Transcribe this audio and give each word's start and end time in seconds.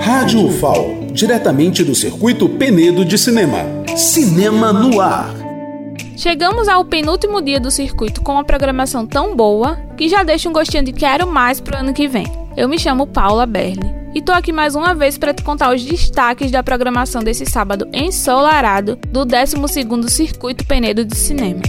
Rádio 0.00 0.46
UFAO, 0.46 1.08
diretamente 1.12 1.82
do 1.82 1.94
circuito 1.94 2.48
Penedo 2.48 3.04
de 3.04 3.18
Cinema. 3.18 3.58
Cinema 3.96 4.72
no 4.72 5.00
ar. 5.00 5.34
Chegamos 6.16 6.68
ao 6.68 6.84
penúltimo 6.84 7.42
dia 7.42 7.58
do 7.58 7.70
circuito 7.70 8.22
com 8.22 8.32
uma 8.32 8.44
programação 8.44 9.04
tão 9.04 9.34
boa 9.34 9.76
que 9.96 10.08
já 10.08 10.22
deixa 10.22 10.48
um 10.48 10.52
gostinho 10.52 10.84
de 10.84 10.92
quero 10.92 11.26
mais 11.26 11.60
pro 11.60 11.76
ano 11.76 11.92
que 11.92 12.06
vem. 12.06 12.26
Eu 12.56 12.68
me 12.68 12.78
chamo 12.78 13.06
Paula 13.06 13.46
Berli 13.46 13.92
e 14.14 14.22
tô 14.22 14.30
aqui 14.30 14.52
mais 14.52 14.76
uma 14.76 14.94
vez 14.94 15.18
para 15.18 15.34
te 15.34 15.42
contar 15.42 15.74
os 15.74 15.84
destaques 15.84 16.52
da 16.52 16.62
programação 16.62 17.20
desse 17.20 17.44
sábado 17.44 17.88
ensolarado 17.92 18.96
do 19.08 19.26
12º 19.26 20.08
Circuito 20.08 20.64
Penedo 20.64 21.04
de 21.04 21.16
Cinema. 21.16 21.60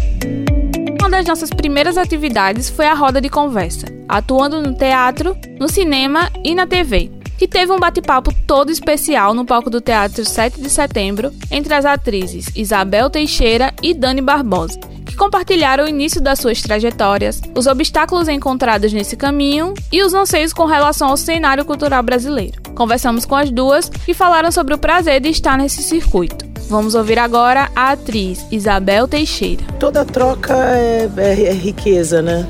Das 1.15 1.25
nossas 1.25 1.49
primeiras 1.49 1.97
atividades 1.97 2.69
foi 2.69 2.85
a 2.87 2.93
roda 2.93 3.21
de 3.21 3.29
conversa, 3.29 3.85
atuando 4.05 4.61
no 4.61 4.75
teatro, 4.75 5.33
no 5.57 5.69
cinema 5.69 6.29
e 6.43 6.53
na 6.53 6.67
TV, 6.67 7.09
que 7.37 7.47
teve 7.47 7.71
um 7.71 7.79
bate-papo 7.79 8.33
todo 8.45 8.69
especial 8.69 9.33
no 9.33 9.45
palco 9.45 9.69
do 9.69 9.79
Teatro 9.79 10.25
7 10.25 10.59
de 10.59 10.69
Setembro 10.69 11.31
entre 11.49 11.73
as 11.73 11.85
atrizes 11.85 12.47
Isabel 12.53 13.09
Teixeira 13.09 13.73
e 13.81 13.93
Dani 13.93 14.19
Barbosa, 14.19 14.77
que 15.05 15.15
compartilharam 15.15 15.85
o 15.85 15.87
início 15.87 16.19
das 16.19 16.39
suas 16.39 16.61
trajetórias, 16.61 17.41
os 17.55 17.65
obstáculos 17.65 18.27
encontrados 18.27 18.91
nesse 18.91 19.15
caminho 19.15 19.73
e 19.93 20.03
os 20.03 20.13
anseios 20.13 20.51
com 20.51 20.65
relação 20.65 21.07
ao 21.07 21.15
cenário 21.15 21.63
cultural 21.63 22.03
brasileiro. 22.03 22.61
Conversamos 22.75 23.25
com 23.25 23.35
as 23.35 23.49
duas 23.49 23.89
e 24.05 24.13
falaram 24.13 24.51
sobre 24.51 24.73
o 24.73 24.77
prazer 24.77 25.21
de 25.21 25.29
estar 25.29 25.57
nesse 25.57 25.81
circuito. 25.81 26.44
Vamos 26.67 26.95
ouvir 26.95 27.19
agora 27.19 27.69
a 27.75 27.91
atriz 27.91 28.43
Isabel 28.51 29.07
Teixeira. 29.07 29.63
Toda 29.79 30.03
troca 30.03 30.55
é, 30.55 31.07
é, 31.15 31.43
é 31.43 31.53
riqueza, 31.53 32.23
né? 32.23 32.47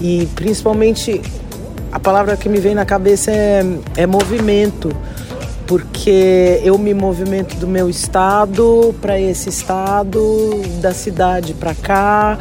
E 0.00 0.26
principalmente 0.34 1.20
a 1.92 2.00
palavra 2.00 2.34
que 2.34 2.48
me 2.48 2.58
vem 2.58 2.74
na 2.74 2.86
cabeça 2.86 3.30
é, 3.30 3.62
é 3.94 4.06
movimento, 4.06 4.90
porque 5.66 6.62
eu 6.64 6.78
me 6.78 6.94
movimento 6.94 7.54
do 7.56 7.68
meu 7.68 7.90
estado 7.90 8.94
para 9.02 9.20
esse 9.20 9.50
estado, 9.50 10.62
da 10.80 10.94
cidade 10.94 11.52
para 11.52 11.74
cá, 11.74 12.38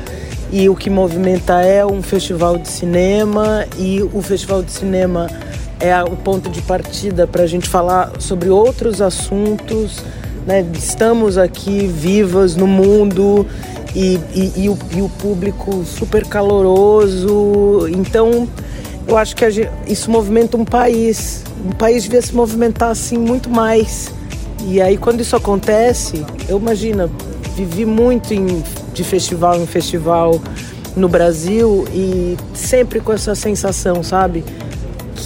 e 0.50 0.70
o 0.70 0.76
que 0.76 0.90
movimenta 0.90 1.62
é 1.62 1.86
um 1.86 2.02
festival 2.02 2.58
de 2.58 2.70
cinema, 2.70 3.66
e 3.78 4.02
o 4.02 4.22
festival 4.22 4.64
de 4.64 4.72
cinema 4.72 5.28
é 5.78 6.02
o 6.02 6.16
ponto 6.16 6.50
de 6.50 6.62
partida 6.62 7.28
para 7.28 7.44
a 7.44 7.48
gente 7.48 7.68
falar 7.68 8.14
sobre 8.20 8.50
outros 8.50 9.02
assuntos. 9.02 9.98
Né? 10.46 10.66
Estamos 10.74 11.38
aqui 11.38 11.88
vivas 11.88 12.56
no 12.56 12.68
mundo 12.68 13.46
e, 13.96 14.20
e, 14.34 14.54
e, 14.64 14.70
o, 14.70 14.78
e 14.96 15.02
o 15.02 15.10
público 15.10 15.84
super 15.86 16.26
caloroso. 16.26 17.88
Então, 17.90 18.48
eu 19.08 19.18
acho 19.18 19.36
que 19.36 19.50
gente, 19.50 19.72
isso 19.88 20.10
movimenta 20.10 20.58
um 20.58 20.66
país. 20.66 21.44
Um 21.66 21.72
país 21.72 22.04
devia 22.04 22.22
se 22.22 22.34
movimentar 22.34 22.90
assim 22.90 23.18
muito 23.18 23.50
mais. 23.50 24.14
E 24.66 24.82
aí 24.82 24.98
quando 24.98 25.22
isso 25.22 25.36
acontece, 25.36 26.26
eu 26.48 26.58
imagino, 26.58 27.10
vivi 27.56 27.86
muito 27.86 28.34
em, 28.34 28.64
de 28.94 29.04
festival 29.04 29.60
em 29.60 29.66
festival 29.66 30.40
no 30.96 31.08
Brasil 31.08 31.86
e 31.94 32.38
sempre 32.54 33.00
com 33.00 33.14
essa 33.14 33.34
sensação, 33.34 34.04
sabe? 34.04 34.44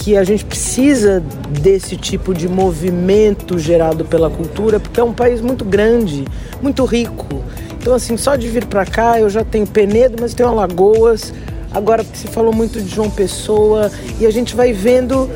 Que 0.06 0.16
a 0.16 0.22
gente 0.22 0.44
precisa 0.44 1.20
desse 1.60 1.96
tipo 1.96 2.32
de 2.32 2.48
movimento 2.48 3.58
gerado 3.58 4.04
pela 4.04 4.30
cultura, 4.30 4.78
porque 4.78 5.00
é 5.00 5.02
um 5.02 5.12
país 5.12 5.40
muito 5.40 5.64
grande, 5.64 6.24
muito 6.62 6.84
rico. 6.84 7.42
Então, 7.80 7.92
assim, 7.92 8.16
só 8.16 8.36
de 8.36 8.46
vir 8.46 8.66
para 8.66 8.86
cá 8.86 9.18
eu 9.18 9.28
já 9.28 9.42
tenho 9.42 9.66
Penedo, 9.66 10.16
mas 10.20 10.32
tenho 10.32 10.48
Alagoas, 10.48 11.32
Agora 11.76 12.02
se 12.14 12.26
falou 12.28 12.54
muito 12.54 12.80
de 12.80 12.88
João 12.88 13.10
Pessoa 13.10 13.90
e 14.18 14.24
a 14.24 14.30
gente 14.30 14.56
vai 14.56 14.72
vendo 14.72 15.28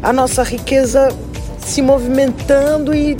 a 0.00 0.12
nossa 0.12 0.42
riqueza 0.44 1.08
se 1.58 1.82
movimentando 1.82 2.94
e 2.94 3.16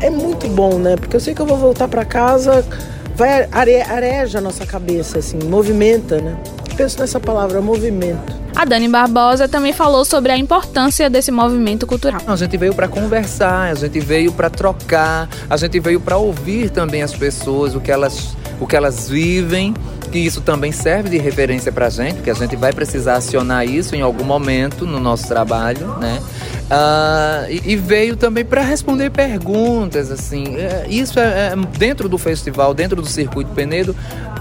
é 0.00 0.10
muito 0.10 0.48
bom, 0.48 0.78
né? 0.78 0.96
Porque 0.96 1.14
eu 1.14 1.20
sei 1.20 1.32
que 1.32 1.40
eu 1.40 1.46
vou 1.46 1.56
voltar 1.56 1.86
para 1.86 2.04
casa, 2.04 2.66
vai 3.14 3.48
are, 3.52 3.82
areja 3.82 4.38
a 4.38 4.40
nossa 4.40 4.66
cabeça 4.66 5.18
assim, 5.18 5.38
movimenta, 5.44 6.20
né? 6.20 6.36
Penso 6.76 6.98
nessa 6.98 7.20
palavra, 7.20 7.60
movimento. 7.60 8.45
A 8.56 8.64
Dani 8.64 8.88
Barbosa 8.88 9.46
também 9.46 9.74
falou 9.74 10.02
sobre 10.02 10.32
a 10.32 10.38
importância 10.38 11.10
desse 11.10 11.30
movimento 11.30 11.86
cultural. 11.86 12.22
A 12.26 12.36
gente 12.36 12.56
veio 12.56 12.74
para 12.74 12.88
conversar, 12.88 13.70
a 13.70 13.74
gente 13.74 14.00
veio 14.00 14.32
para 14.32 14.48
trocar, 14.48 15.28
a 15.48 15.56
gente 15.58 15.78
veio 15.78 16.00
para 16.00 16.16
ouvir 16.16 16.70
também 16.70 17.02
as 17.02 17.12
pessoas, 17.14 17.74
o 17.74 17.80
que 17.80 17.92
elas, 17.92 18.34
o 18.58 18.66
que 18.66 18.74
elas 18.74 19.10
vivem 19.10 19.74
que 20.06 20.18
isso 20.18 20.40
também 20.40 20.72
serve 20.72 21.10
de 21.10 21.18
referência 21.18 21.70
para 21.70 21.86
a 21.86 21.90
gente, 21.90 22.22
que 22.22 22.30
a 22.30 22.34
gente 22.34 22.56
vai 22.56 22.72
precisar 22.72 23.16
acionar 23.16 23.66
isso 23.66 23.94
em 23.94 24.00
algum 24.00 24.24
momento 24.24 24.86
no 24.86 24.98
nosso 24.98 25.28
trabalho, 25.28 25.98
né? 25.98 26.22
Uh, 26.66 27.50
e, 27.50 27.72
e, 27.72 27.76
veio 27.76 28.16
também 28.16 28.44
para 28.44 28.60
responder 28.62 29.10
perguntas, 29.10 30.10
assim. 30.10 30.56
É, 30.56 30.86
isso 30.88 31.20
é, 31.20 31.52
é, 31.52 31.56
dentro 31.78 32.08
do 32.08 32.18
festival, 32.18 32.72
dentro 32.72 33.00
do 33.00 33.06
circuito 33.06 33.50
Penedo, 33.52 33.94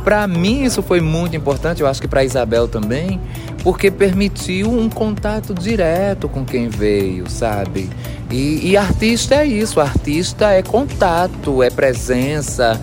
para 0.04 0.26
mim 0.28 0.64
isso 0.64 0.82
foi 0.82 1.02
muito 1.02 1.36
importante. 1.36 1.82
Eu 1.82 1.88
acho 1.88 2.02
que 2.02 2.08
para 2.08 2.24
Isabel 2.24 2.68
também, 2.68 3.20
porque 3.66 3.90
permitiu 3.90 4.70
um 4.70 4.88
contato 4.88 5.52
direto 5.52 6.30
com 6.30 6.46
quem 6.46 6.70
veio, 6.70 7.28
sabe? 7.28 7.90
E, 8.30 8.70
e 8.70 8.78
artista 8.78 9.38
é 9.38 9.46
isso. 9.48 9.82
Artista 9.82 10.52
é 10.52 10.62
contato, 10.62 11.64
é 11.64 11.72
presença 11.72 12.80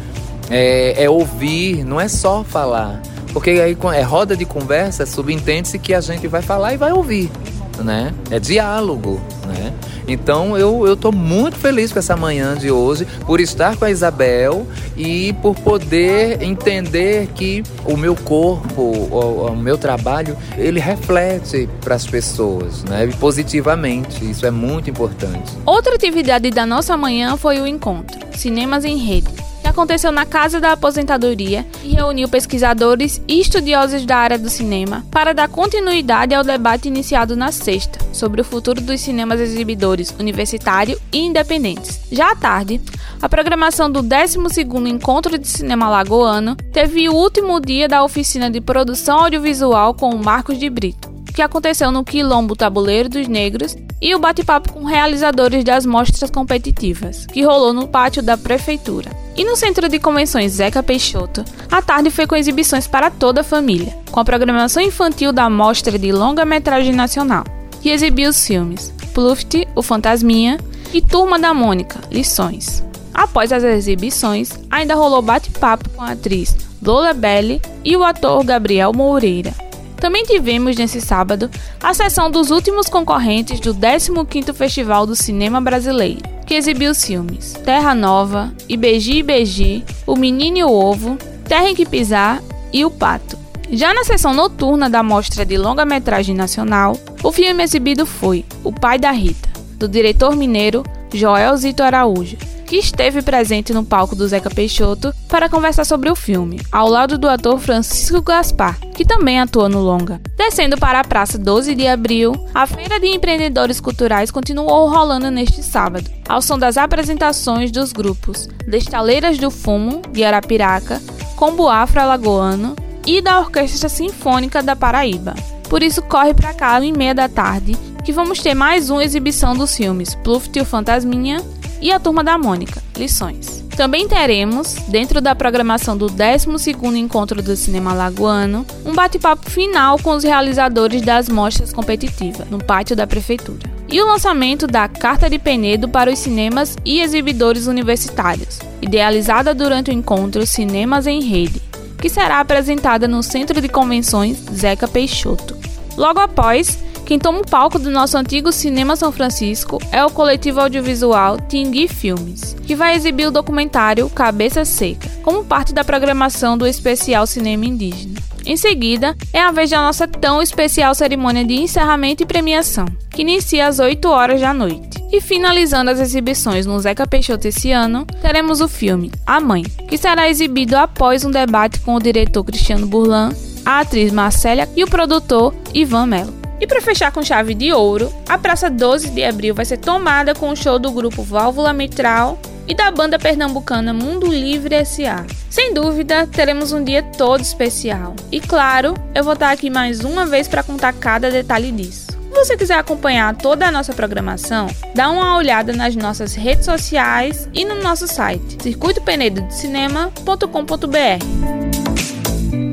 é, 0.50 1.04
é 1.04 1.08
ouvir, 1.08 1.84
não 1.84 2.00
é 2.00 2.08
só 2.08 2.42
falar. 2.42 3.00
Porque 3.32 3.50
aí 3.50 3.76
é 3.94 4.02
roda 4.02 4.36
de 4.36 4.44
conversa, 4.44 5.06
subentende-se 5.06 5.78
que 5.78 5.94
a 5.94 6.00
gente 6.00 6.26
vai 6.26 6.42
falar 6.42 6.74
e 6.74 6.76
vai 6.76 6.92
ouvir, 6.92 7.30
né? 7.78 8.12
É 8.28 8.40
diálogo, 8.40 9.20
né? 9.62 9.72
Então 10.08 10.58
eu 10.58 10.86
eu 10.86 11.12
muito 11.12 11.56
feliz 11.56 11.92
com 11.92 11.98
essa 11.98 12.16
manhã 12.16 12.56
de 12.56 12.70
hoje, 12.70 13.06
por 13.26 13.40
estar 13.40 13.76
com 13.76 13.84
a 13.84 13.90
Isabel 13.90 14.66
e 14.96 15.32
por 15.34 15.54
poder 15.54 16.42
entender 16.42 17.28
que 17.34 17.62
o 17.84 17.96
meu 17.96 18.14
corpo, 18.14 18.82
o, 18.82 19.46
o 19.46 19.56
meu 19.56 19.76
trabalho, 19.76 20.36
ele 20.56 20.80
reflete 20.80 21.68
para 21.80 21.94
as 21.94 22.06
pessoas, 22.06 22.84
né? 22.84 23.08
Positivamente. 23.18 24.28
Isso 24.28 24.46
é 24.46 24.50
muito 24.50 24.90
importante. 24.90 25.52
Outra 25.64 25.94
atividade 25.94 26.50
da 26.50 26.66
nossa 26.66 26.96
manhã 26.96 27.36
foi 27.36 27.60
o 27.60 27.66
encontro 27.66 28.18
Cinemas 28.36 28.84
em 28.84 28.96
Rede 28.96 29.51
aconteceu 29.72 30.12
na 30.12 30.26
Casa 30.26 30.60
da 30.60 30.72
Aposentadoria 30.72 31.66
e 31.82 31.94
reuniu 31.94 32.28
pesquisadores 32.28 33.20
e 33.26 33.40
estudiosos 33.40 34.04
da 34.04 34.18
área 34.18 34.38
do 34.38 34.50
cinema 34.50 35.04
para 35.10 35.32
dar 35.32 35.48
continuidade 35.48 36.34
ao 36.34 36.44
debate 36.44 36.88
iniciado 36.88 37.34
na 37.34 37.50
sexta 37.50 37.98
sobre 38.12 38.42
o 38.42 38.44
futuro 38.44 38.80
dos 38.80 39.00
cinemas 39.00 39.40
exibidores 39.40 40.14
universitário 40.20 41.00
e 41.10 41.18
independentes. 41.18 42.00
Já 42.12 42.32
à 42.32 42.36
tarde, 42.36 42.80
a 43.20 43.28
programação 43.28 43.90
do 43.90 44.02
12º 44.02 44.86
Encontro 44.86 45.38
de 45.38 45.48
Cinema 45.48 45.88
Lagoano 45.88 46.54
teve 46.70 47.08
o 47.08 47.14
último 47.14 47.58
dia 47.58 47.88
da 47.88 48.04
oficina 48.04 48.50
de 48.50 48.60
produção 48.60 49.20
audiovisual 49.20 49.94
com 49.94 50.10
o 50.10 50.22
Marcos 50.22 50.58
de 50.58 50.68
Brito, 50.68 51.10
que 51.34 51.40
aconteceu 51.40 51.90
no 51.90 52.04
Quilombo 52.04 52.54
Tabuleiro 52.54 53.08
dos 53.08 53.26
Negros 53.26 53.74
e 54.02 54.14
o 54.14 54.18
bate-papo 54.18 54.72
com 54.72 54.84
realizadores 54.84 55.64
das 55.64 55.86
mostras 55.86 56.30
competitivas, 56.30 57.24
que 57.26 57.42
rolou 57.42 57.72
no 57.72 57.88
pátio 57.88 58.22
da 58.22 58.36
prefeitura. 58.36 59.21
E 59.34 59.44
no 59.44 59.56
Centro 59.56 59.88
de 59.88 59.98
Convenções 59.98 60.52
Zeca 60.52 60.82
Peixoto, 60.82 61.44
a 61.70 61.80
tarde 61.80 62.10
foi 62.10 62.26
com 62.26 62.36
exibições 62.36 62.86
para 62.86 63.10
toda 63.10 63.40
a 63.40 63.44
família, 63.44 63.96
com 64.10 64.20
a 64.20 64.24
programação 64.24 64.82
infantil 64.82 65.32
da 65.32 65.48
Mostra 65.48 65.98
de 65.98 66.12
Longa-Metragem 66.12 66.92
Nacional, 66.92 67.44
que 67.80 67.88
exibiu 67.88 68.28
os 68.28 68.46
filmes 68.46 68.92
Pluft, 69.14 69.66
O 69.74 69.82
Fantasminha 69.82 70.58
e 70.92 71.00
Turma 71.00 71.38
da 71.38 71.54
Mônica, 71.54 72.00
Lições. 72.10 72.82
Após 73.14 73.52
as 73.52 73.62
exibições, 73.62 74.50
ainda 74.70 74.94
rolou 74.94 75.22
bate-papo 75.22 75.88
com 75.90 76.02
a 76.02 76.12
atriz 76.12 76.56
Lola 76.82 77.12
Belli 77.12 77.60
e 77.84 77.96
o 77.96 78.02
ator 78.02 78.44
Gabriel 78.44 78.92
Moreira. 78.92 79.54
Também 79.96 80.24
tivemos 80.24 80.76
nesse 80.76 81.00
sábado 81.00 81.48
a 81.80 81.94
sessão 81.94 82.30
dos 82.30 82.50
últimos 82.50 82.88
concorrentes 82.88 83.60
do 83.60 83.72
15º 83.74 84.52
Festival 84.52 85.06
do 85.06 85.14
Cinema 85.14 85.60
Brasileiro, 85.60 86.31
que 86.52 86.56
exibiu 86.56 86.90
os 86.90 87.02
filmes 87.02 87.54
Terra 87.64 87.94
Nova, 87.94 88.52
Ibeji 88.68 89.20
Ibeji, 89.20 89.82
O 90.06 90.14
Menino 90.14 90.58
e 90.58 90.64
o 90.64 90.70
Ovo, 90.70 91.16
Terra 91.48 91.70
em 91.70 91.74
que 91.74 91.86
Pisar 91.86 92.42
e 92.70 92.84
O 92.84 92.90
Pato. 92.90 93.38
Já 93.70 93.94
na 93.94 94.04
sessão 94.04 94.34
noturna 94.34 94.90
da 94.90 95.02
Mostra 95.02 95.46
de 95.46 95.56
Longa-Metragem 95.56 96.34
Nacional, 96.34 96.94
o 97.22 97.32
filme 97.32 97.62
exibido 97.62 98.04
foi 98.04 98.44
O 98.62 98.70
Pai 98.70 98.98
da 98.98 99.10
Rita, 99.10 99.48
do 99.76 99.88
diretor 99.88 100.36
mineiro 100.36 100.84
Joel 101.10 101.56
Zito 101.56 101.82
Araújo, 101.82 102.36
que 102.66 102.76
esteve 102.76 103.22
presente 103.22 103.72
no 103.72 103.82
palco 103.82 104.14
do 104.14 104.28
Zeca 104.28 104.50
Peixoto 104.50 105.11
para 105.32 105.48
conversar 105.48 105.86
sobre 105.86 106.10
o 106.10 106.14
filme, 106.14 106.60
ao 106.70 106.86
lado 106.86 107.16
do 107.16 107.26
ator 107.26 107.58
Francisco 107.58 108.20
Gaspar, 108.20 108.78
que 108.94 109.02
também 109.02 109.40
atua 109.40 109.66
no 109.66 109.80
longa. 109.80 110.20
Descendo 110.36 110.76
para 110.76 111.00
a 111.00 111.04
Praça 111.04 111.38
12 111.38 111.74
de 111.74 111.86
Abril, 111.88 112.34
a 112.54 112.66
Feira 112.66 113.00
de 113.00 113.06
Empreendedores 113.06 113.80
Culturais 113.80 114.30
continuou 114.30 114.90
rolando 114.90 115.30
neste 115.30 115.62
sábado, 115.62 116.10
ao 116.28 116.42
som 116.42 116.58
das 116.58 116.76
apresentações 116.76 117.70
dos 117.70 117.94
grupos 117.94 118.46
Destaleiras 118.68 119.38
do 119.38 119.50
Fumo, 119.50 120.02
de 120.12 120.22
Arapiraca, 120.22 121.00
Combo 121.34 121.66
Afro 121.66 122.02
Alagoano 122.02 122.76
e 123.06 123.22
da 123.22 123.38
Orquestra 123.38 123.88
Sinfônica 123.88 124.62
da 124.62 124.76
Paraíba. 124.76 125.34
Por 125.66 125.82
isso 125.82 126.02
corre 126.02 126.34
para 126.34 126.52
cá 126.52 126.78
em 126.84 126.92
meia 126.92 127.14
da 127.14 127.26
tarde 127.26 127.74
que 128.04 128.12
vamos 128.12 128.40
ter 128.40 128.52
mais 128.52 128.90
uma 128.90 129.02
exibição 129.02 129.56
dos 129.56 129.74
filmes 129.74 130.14
Pluft 130.16 130.54
e 130.54 130.60
o 130.60 130.66
Fantasminha 130.66 131.40
e 131.80 131.90
A 131.90 131.98
Turma 131.98 132.22
da 132.22 132.36
Mônica, 132.36 132.82
Lições. 132.98 133.61
Também 133.76 134.06
teremos, 134.06 134.74
dentro 134.88 135.20
da 135.20 135.34
programação 135.34 135.96
do 135.96 136.06
12º 136.06 136.94
Encontro 136.94 137.42
do 137.42 137.56
Cinema 137.56 137.94
Lagoano, 137.94 138.66
um 138.84 138.92
bate-papo 138.92 139.50
final 139.50 139.98
com 139.98 140.10
os 140.10 140.22
realizadores 140.22 141.02
das 141.02 141.28
mostras 141.28 141.72
competitivas, 141.72 142.48
no 142.50 142.62
pátio 142.62 142.94
da 142.94 143.06
prefeitura. 143.06 143.70
E 143.88 144.00
o 144.00 144.06
lançamento 144.06 144.66
da 144.66 144.88
Carta 144.88 145.28
de 145.28 145.38
Penedo 145.38 145.88
para 145.88 146.10
os 146.10 146.18
cinemas 146.18 146.76
e 146.84 147.00
exibidores 147.00 147.66
universitários, 147.66 148.58
idealizada 148.80 149.54
durante 149.54 149.90
o 149.90 149.94
encontro 149.94 150.46
Cinemas 150.46 151.06
em 151.06 151.20
Rede, 151.22 151.60
que 151.98 152.08
será 152.08 152.40
apresentada 152.40 153.08
no 153.08 153.22
Centro 153.22 153.60
de 153.60 153.68
Convenções 153.68 154.38
Zeca 154.52 154.86
Peixoto. 154.86 155.56
Logo 155.96 156.20
após, 156.20 156.78
quem 157.04 157.18
toma 157.18 157.40
o 157.40 157.46
palco 157.46 157.78
do 157.78 157.90
nosso 157.90 158.16
antigo 158.16 158.52
Cinema 158.52 158.96
São 158.96 159.12
Francisco 159.12 159.78
é 159.90 160.04
o 160.04 160.10
coletivo 160.10 160.60
audiovisual 160.60 161.38
Tingui 161.40 161.88
Filmes, 161.88 162.56
que 162.66 162.74
vai 162.74 162.94
exibir 162.94 163.26
o 163.26 163.30
documentário 163.30 164.08
Cabeça 164.10 164.64
Seca, 164.64 165.08
como 165.22 165.44
parte 165.44 165.72
da 165.72 165.84
programação 165.84 166.56
do 166.56 166.66
especial 166.66 167.26
Cinema 167.26 167.66
Indígena. 167.66 168.20
Em 168.44 168.56
seguida, 168.56 169.16
é 169.32 169.40
a 169.40 169.52
vez 169.52 169.70
da 169.70 169.80
nossa 169.80 170.08
tão 170.08 170.42
especial 170.42 170.94
cerimônia 170.94 171.44
de 171.44 171.54
encerramento 171.54 172.22
e 172.22 172.26
premiação, 172.26 172.86
que 173.10 173.22
inicia 173.22 173.66
às 173.66 173.78
8 173.78 174.08
horas 174.08 174.40
da 174.40 174.52
noite. 174.52 175.00
E 175.12 175.20
finalizando 175.20 175.90
as 175.90 176.00
exibições 176.00 176.66
no 176.66 176.78
Zeca 176.80 177.06
Peixoto 177.06 177.46
esse 177.46 177.70
ano, 177.70 178.06
teremos 178.20 178.60
o 178.60 178.68
filme 178.68 179.12
A 179.26 179.40
Mãe, 179.40 179.62
que 179.62 179.98
será 179.98 180.28
exibido 180.28 180.76
após 180.76 181.24
um 181.24 181.30
debate 181.30 181.80
com 181.80 181.94
o 181.94 182.00
diretor 182.00 182.42
Cristiano 182.42 182.86
Burlan, 182.86 183.30
a 183.64 183.80
atriz 183.80 184.12
Marcélia 184.12 184.68
e 184.74 184.82
o 184.82 184.88
produtor 184.88 185.54
Ivan 185.72 186.06
Mello. 186.06 186.41
E 186.62 186.66
para 186.66 186.80
fechar 186.80 187.10
com 187.10 187.24
chave 187.24 187.54
de 187.54 187.72
ouro, 187.72 188.14
a 188.28 188.38
praça 188.38 188.70
12 188.70 189.10
de 189.10 189.24
abril 189.24 189.52
vai 189.52 189.64
ser 189.64 189.78
tomada 189.78 190.32
com 190.32 190.48
o 190.48 190.56
show 190.56 190.78
do 190.78 190.92
grupo 190.92 191.20
Válvula 191.20 191.72
Mitral 191.72 192.38
e 192.68 192.74
da 192.74 192.88
banda 192.88 193.18
pernambucana 193.18 193.92
Mundo 193.92 194.28
Livre 194.28 194.76
S.A. 194.76 195.26
Sem 195.50 195.74
dúvida, 195.74 196.24
teremos 196.28 196.70
um 196.70 196.84
dia 196.84 197.02
todo 197.02 197.40
especial. 197.40 198.14
E 198.30 198.38
claro, 198.38 198.94
eu 199.12 199.24
vou 199.24 199.32
estar 199.32 199.50
aqui 199.50 199.68
mais 199.68 200.04
uma 200.04 200.24
vez 200.24 200.46
para 200.46 200.62
contar 200.62 200.92
cada 200.92 201.32
detalhe 201.32 201.72
disso. 201.72 202.12
Se 202.12 202.32
você 202.32 202.56
quiser 202.56 202.78
acompanhar 202.78 203.36
toda 203.36 203.66
a 203.66 203.72
nossa 203.72 203.92
programação, 203.92 204.68
dá 204.94 205.10
uma 205.10 205.36
olhada 205.36 205.72
nas 205.72 205.96
nossas 205.96 206.36
redes 206.36 206.64
sociais 206.64 207.48
e 207.52 207.64
no 207.64 207.82
nosso 207.82 208.06
site 208.06 208.62
circuitopenedodcinema.com.br. 208.62 211.61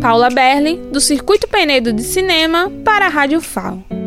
Paula 0.02 0.30
Berli, 0.30 0.78
do 0.92 1.02
Circuito 1.02 1.48
Penedo 1.48 1.92
de 1.92 2.04
Cinema, 2.04 2.72
para 2.86 3.08
a 3.08 3.10
Rádio 3.10 3.42
FAO. 3.42 3.99